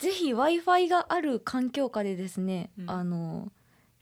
[0.00, 2.90] ぜひ w i f i がある環境下でですね、うん。
[2.90, 3.52] あの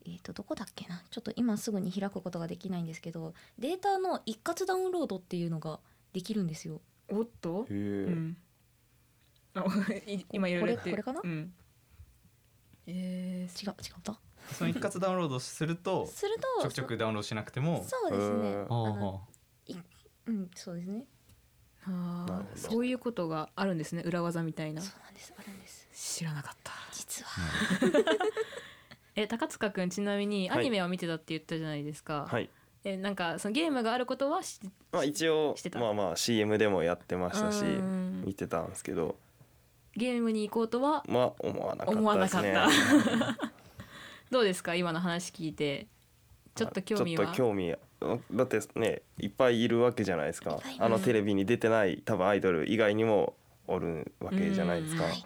[0.07, 1.03] えー、とどこだっけな？
[1.11, 5.81] ちょっと今すぐに開くことができないんですけどデータの一括ダウンロードっていうのが
[6.13, 6.81] できるんですよ。
[7.11, 7.67] おっと？
[7.69, 8.37] へえうん。
[10.33, 11.21] 今いろいろこれこれかな？
[11.23, 11.53] うん。
[12.87, 14.19] えー違う違った？
[14.53, 17.85] その一括ダウンロードするとするとちょくちょくダウンロードしなくても。
[17.85, 18.67] そうですね。
[18.71, 19.29] ああの
[20.27, 21.05] うんそうですね
[21.91, 24.83] あそういうことがあるんですね裏技みたいな。
[24.83, 25.89] そうなんですあるんです。
[25.93, 26.73] 知らなかった。
[26.93, 27.31] 実は。
[29.17, 32.49] え高塚くんちなみにアニメは見てたって言ったじゃないですか、はい。
[32.85, 35.81] えなんかそのゲームがあることは知ってまあ一応してた？
[35.81, 38.23] まあまあ CM でもやってましたしうん。
[38.25, 39.17] 見てたんですけど。
[39.97, 41.03] ゲームに行こうとは？
[41.09, 42.69] まあ思わなかった
[44.31, 45.89] どうですか今の話聞いて。
[46.55, 47.25] ちょっと興味は？
[47.25, 50.61] ちょっと興味だってねいっぱいいるわけじゃないですか。
[50.79, 53.35] あのテレビに出てない多分アイドル以外にも
[53.67, 55.05] おるわけじゃないですか。
[55.05, 55.25] うんはい。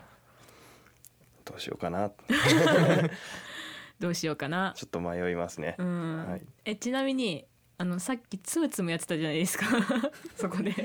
[1.45, 2.11] どうしようかな。
[4.01, 4.73] どうしようかな。
[4.77, 5.77] ちょっと迷いますね。
[5.79, 6.43] うん、はい。
[6.65, 7.45] えちなみに
[7.79, 9.67] あのさっきつむつむやってたじゃないですか。
[10.37, 10.73] そこで。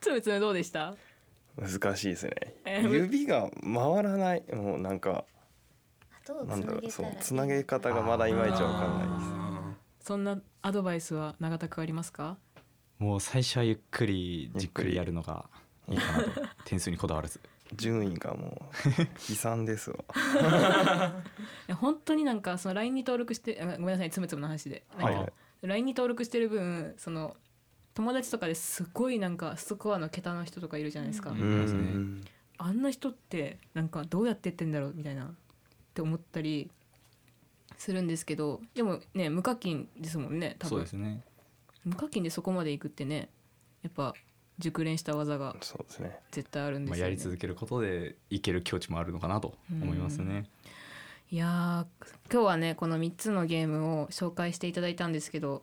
[0.00, 0.94] つむつむどうでした？
[1.56, 2.32] 難しいですね。
[2.64, 4.42] えー指が回らない。
[4.52, 5.24] もうなんか
[6.46, 9.30] なんだろうそうつつなげ方がまだいまいちわかんないです。
[9.34, 9.39] あ
[10.00, 12.36] そんなアドバイスは永田くんありますか？
[12.98, 15.46] もう最初はゆっくりじっくりやるのが
[15.88, 16.30] いいかなと。
[16.64, 17.40] 点数にこだわらず。
[17.76, 19.96] 順位がもう悲惨ですわ。
[21.68, 24.84] い や本当になんかその LINE に登録してあごめんなさいつむつむの話で。
[24.90, 25.32] なんか、はいはい
[25.62, 27.36] LINE に登録してる分その
[27.92, 35.28] 友達とかですごいなんかスコアの桁の人とかいるじゃないですか、あんな人ってなんかどうやってってんだろうみたいなっ
[35.92, 36.70] て思ったり
[37.76, 40.70] するんですけどでもね無課金ですもんね多分。
[40.70, 41.22] そうですね。
[41.84, 43.30] 無課金でそこまでいくってね
[43.82, 44.14] やっぱ
[44.58, 46.18] 熟練した技がそうですね。
[46.30, 47.10] 絶対あるんでまあ、すよ、ね。
[47.10, 50.44] やり続けることでいける境地もあるのかなと思いますね。
[51.30, 55.62] いやー今日はねこの3つのゲームを紹介していただいたんですけど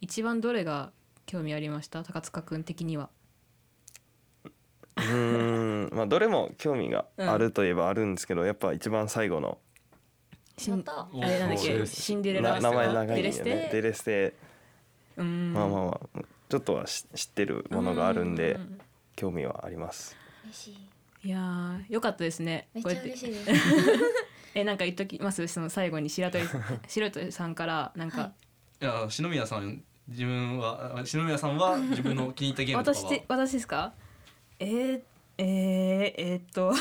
[0.00, 0.90] 一番どれが
[1.26, 2.02] 興味ありました？
[2.02, 3.08] 高塚くん的には。
[4.96, 9.58] うーんまあどれも興味があるといえばあるんですけど、やっぱ一番最後の
[10.58, 11.00] シンやった。
[11.00, 11.86] あれなんだっけ？
[11.86, 13.82] シンデレラな名前長いんデレスでねテ。
[13.82, 14.34] デレステ。
[15.16, 15.52] うーん。
[15.52, 18.60] まあまあまあちょっとはし知ってるものがあるんでう
[19.16, 20.16] 興味はあります。
[20.44, 21.28] 嬉しい。
[21.28, 22.68] いやーよかったですね。
[22.72, 23.08] めっちゃこうやって。
[23.10, 23.62] 嬉しいです。
[24.54, 25.46] えなんか言っときます？
[25.48, 26.44] その最後に白鳥
[26.88, 28.32] 白鳥さんからなんか、
[28.80, 28.84] い。
[28.84, 33.04] や篠宮さん自分はあ篠宮さんは 自分の気に入ったゲームとかは。
[33.06, 33.92] 私私ですか？
[34.60, 35.00] えー、
[35.38, 36.72] えー、えー、っと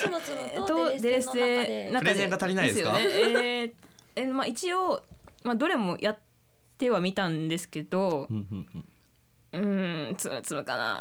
[0.00, 1.92] つむつむととデレステテの中で。
[1.92, 2.88] 中プレゼンが足りないですか？
[2.88, 3.02] よね。
[3.02, 3.72] えー
[4.16, 5.02] えーまあ一応
[5.44, 6.18] まあどれもやっ
[6.78, 8.84] てはみたんですけどうんうんうん。
[9.52, 10.94] うーんつむつむかな。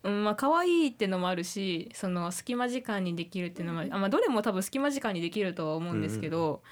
[0.03, 0.11] ら。
[0.11, 6.63] うんまあ可愛いってのもあるしその隙間時間にできるっていうのもあまあどれも多分隙間時間にできるとは思うんですけど、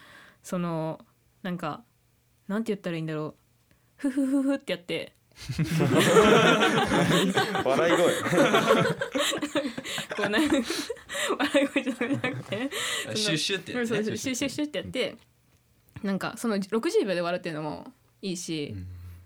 [0.43, 1.01] その
[1.43, 1.83] なんか
[2.47, 3.35] なんて言ったらいいんだろう。
[3.97, 5.15] ふふふふってやって
[7.65, 8.15] 笑い声。
[10.17, 10.39] こうな
[11.39, 12.71] 笑い声じゃなくて
[13.15, 15.17] シュッシュってやうんそうつねそうシュッシュッシュッってやって
[16.03, 17.93] なんかその60秒で笑ってるのも
[18.23, 18.75] いいし、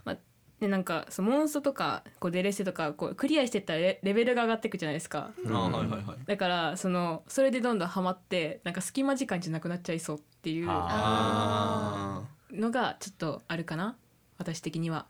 [0.05, 0.16] まあ
[0.61, 5.31] でなんかそのモンストとかこうデレステとかこうクリアしてったらレレベルが上がっていくじゃないですか。
[5.47, 6.18] あはいはいはい。
[6.27, 13.97] だからそのそれでどんどんハマってなんか隙間時間じゃなくなっちゃいそうっていうあのがちょっとあるかな。
[14.38, 15.07] 私的には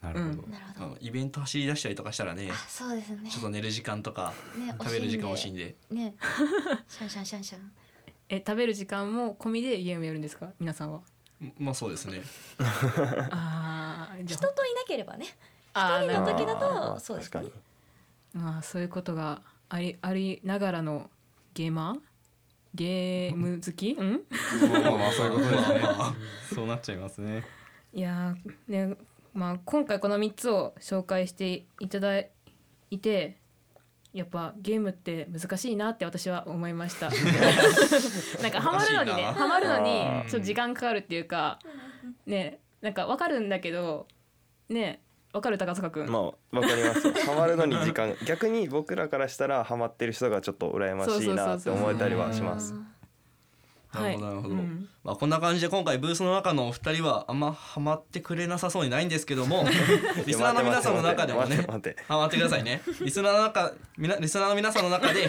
[0.00, 0.96] なるほど、うん。
[1.00, 3.28] イベント走り出したりとかしたらねあそうですね。
[3.30, 5.76] ちょっと寝る時間とかね食べる時間惜しいんで。
[5.90, 6.14] ね。
[6.88, 7.72] シャンシャンシャンシャン。
[8.28, 10.52] え食べる時間も込みでゲームやるんですか？
[10.58, 11.00] 皆さんは。
[11.58, 12.22] まあそうですね。
[13.30, 15.26] あーじゃ人といなければね。
[15.74, 17.30] 一人の時だとそうですね。
[17.32, 17.56] 確か
[18.36, 18.42] に。
[18.42, 21.10] まあそういうことがありありながらの
[21.54, 22.00] ゲーマー？
[22.72, 24.22] ゲーム好き、うん？
[24.70, 25.80] まあまあまあそういうことですね。
[26.54, 27.44] そうなっちゃいますね。
[27.92, 28.96] いやーね
[29.32, 33.38] まあ今回この3つを紹介していただいて
[34.12, 37.10] やっぱゲームって難しいなって私は思いました。
[38.42, 41.60] なんかハマるのにねハマるのにちょっと時間かかるっていうか
[42.26, 44.08] ねなんかわかるんだけど
[44.68, 47.12] ねわかる高塚くん、まあわかります。
[47.24, 48.16] ハマるのに時間。
[48.26, 52.74] 逆に僕らからしたらハマってる人がちょっと羨ましいなって思えたりはします
[53.92, 54.88] なるほどなるほど、うん。
[55.02, 59.64] まあこんな感じで今回ブースの中のお二人はあんまハマってくれなさそうにないんですけども
[60.26, 62.44] リスナーの皆さんの中でもね待って待ってあ待って。
[62.46, 62.82] くださいね。
[63.00, 65.28] リスナーの中みなリスナーの皆さんの中で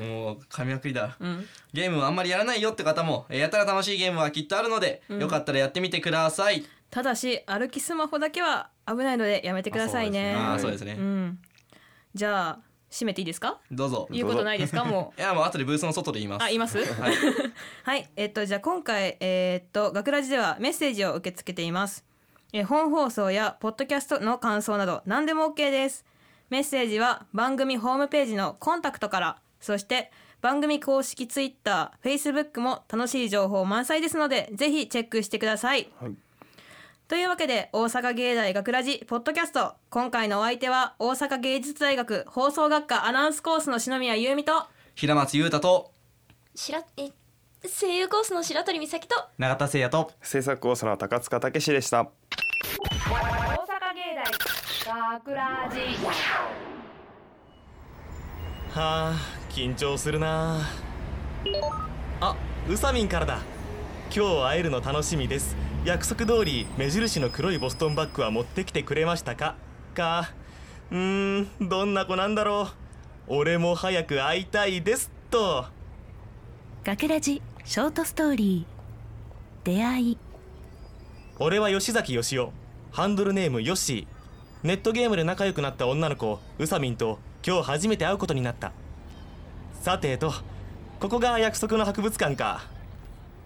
[0.00, 1.16] もう噛みまくりだ。
[1.18, 1.48] うん。
[1.72, 6.64] ゲームあんまりやらないよって方もえーやったら楽しいゲームはきっとあるので、よかったらやってみてください。
[6.90, 10.34] ただし歩きスマホだけは危ないのでやめてくださいね。
[10.34, 11.38] あーそうですね、うん。
[12.14, 12.58] じゃあ
[12.94, 13.58] 締めていいですか？
[13.72, 14.08] どうぞ。
[14.12, 14.84] 言うことないですか？
[14.84, 15.20] もう。
[15.20, 16.42] いやもう後でブースの外で言います。
[16.44, 16.78] あ言います？
[16.78, 17.14] はい。
[17.84, 22.04] はい、えっとじゃあ今回えーっと学ラジではメッセージを受け付けています。
[22.52, 26.04] えー本放送やポッドキャストの感想など何でも OK です。
[26.50, 35.90] メッセージは番組ホームページのコンタクトから、そして番組公式 Twitter、Facebook も楽しい情報満載ですのでぜひチェックしてください。
[36.00, 36.14] はい
[37.06, 39.74] というわけで大阪芸大学ラジポッドキャスト。
[39.90, 45.92] 今回のお相手は大阪芸術大学放送学科アナウンスコースの篠宮優美と平松優太と
[46.54, 47.10] しらえ
[47.68, 52.04] 声優コースの白鳥美咲と永田誠也と制作コースの高塚武史でした。
[52.04, 52.10] 大阪
[53.94, 54.14] 芸
[54.86, 55.80] 大学ラジ。
[58.72, 59.14] はあ
[59.50, 60.58] 緊張するな
[62.22, 62.34] あ。
[62.66, 63.40] うさみんからだ
[64.12, 65.56] 今日会えるの楽しみです。
[65.84, 69.56] 約束通り目印の黒いボストンバッグは持ってきてくれましたか？
[69.94, 70.30] か？
[70.90, 72.68] うーんどんな子なんだろ
[73.28, 73.34] う。
[73.34, 75.66] 俺も早く会いたいですと。
[76.84, 79.66] 学ラジショートストーリー。
[79.66, 80.18] 出会い。
[81.38, 82.52] 俺は吉崎よしお
[82.92, 84.66] ハンドルネームヨッシー。
[84.66, 88.72] ネットゲームで仲良くなった女の子うさみんと今日初めて会うことになった。
[89.82, 90.32] さてと
[91.00, 92.62] ここが約束の博物館か。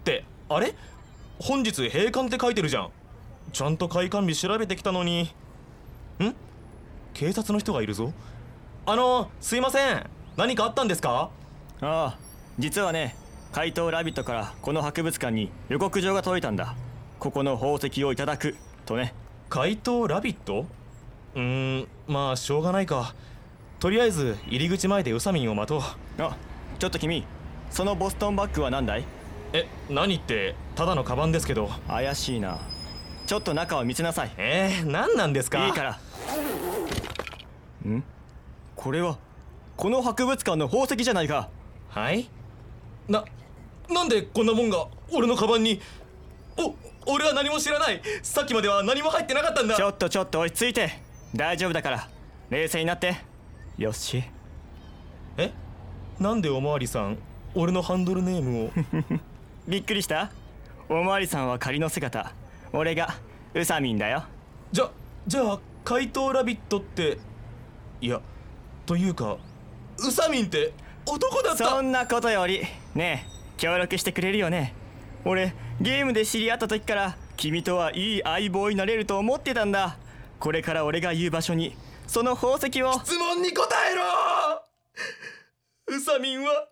[0.01, 0.73] ってあれ？
[1.39, 2.89] 本日閉館って書いてるじゃん。
[3.53, 5.23] ちゃんと開館日調べてきたのに。
[5.23, 5.27] ん？
[7.13, 8.11] 警察の人がいるぞ。
[8.85, 10.09] あのすいません。
[10.37, 11.29] 何かあったんですか？
[11.81, 12.17] ああ
[12.57, 13.15] 実はね
[13.51, 16.75] 怪盗ラビットからこの博物館に予告状が届いたんだ。
[17.19, 18.55] ここの宝石をいただく。
[18.85, 19.13] とね。
[19.49, 20.65] 怪盗ラビット？
[21.35, 23.13] うーんまあしょうがないか。
[23.79, 25.81] とりあえず入り口前でウサミンを待とう。
[26.19, 26.35] あ
[26.79, 27.23] ちょっと君
[27.69, 29.05] そのボストンバッグは何だい？
[29.53, 31.69] え何ってただのカバンですけど。
[31.87, 32.59] 怪しいな。
[33.25, 34.31] ちょっと中を見せなさい。
[34.37, 35.65] えー、何なんですか？
[35.65, 35.99] いいから。
[37.87, 38.03] ん？
[38.75, 39.17] これは
[39.75, 41.49] この博物館の宝石じゃないか。
[41.89, 42.29] はい？
[43.07, 43.23] な
[43.89, 45.81] なんでこんなもんが俺のカバンに？
[46.57, 46.75] お
[47.11, 48.01] 俺は何も知らない。
[48.21, 49.75] さっきまでは何も入ってなかったんだ。
[49.75, 50.91] ちょっとちょっと落ち着いて。
[51.35, 52.07] 大丈夫だから。
[52.49, 53.15] 冷静になって。
[53.77, 54.23] よし。
[55.37, 55.51] え？
[56.19, 57.17] なんでおまわりさん
[57.55, 58.71] 俺のハンドルネームを？
[59.69, 60.31] びっくりした？
[60.89, 62.33] おまわりさんは仮の姿。
[62.73, 63.17] 俺が
[63.53, 64.23] ウサミンだよ。
[64.71, 64.89] じゃ
[65.27, 67.19] じゃあ怪盗ラビットって
[68.01, 68.19] いや
[68.87, 69.37] というか
[69.99, 70.73] ウサミンって
[71.05, 71.69] 男だった？
[71.69, 72.63] そんなことより
[72.95, 74.73] ねえ協力してくれるよね。
[75.23, 79.99] 俺ゲームで知り合った時から君とはいい相棒になれると思ってたんだ。
[80.39, 81.77] これから俺が言う場所に
[82.07, 82.91] その宝石を。
[82.93, 84.01] 質問に答えろ！
[85.95, 86.67] ウサミンは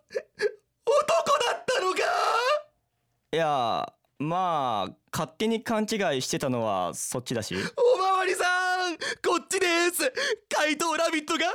[3.38, 7.54] やまあ勝手に勘違いしてたのはそっちだし。
[7.54, 8.44] おまわりさ
[8.90, 10.12] んこっちです。
[10.48, 11.46] 怪盗ラビットが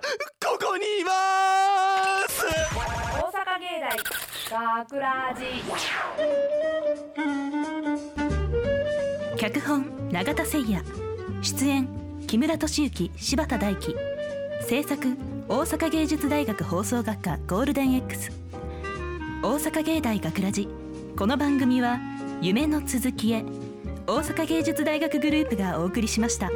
[0.43, 1.11] ここにいま
[2.27, 2.45] す。
[2.45, 5.45] 大阪芸大学ラジ
[9.37, 10.83] 脚本永田誠也。
[11.41, 11.87] 出演
[12.27, 13.95] 木村俊之柴田大樹。
[14.67, 15.17] 制作
[15.49, 18.31] 大阪芸術大学放送学科ゴールデン X
[19.43, 20.69] 大阪芸大学ラジ
[21.15, 21.99] この番組は
[22.41, 23.43] 夢の続きへ
[24.08, 26.49] 大阪芸術大学グループがお送りしました。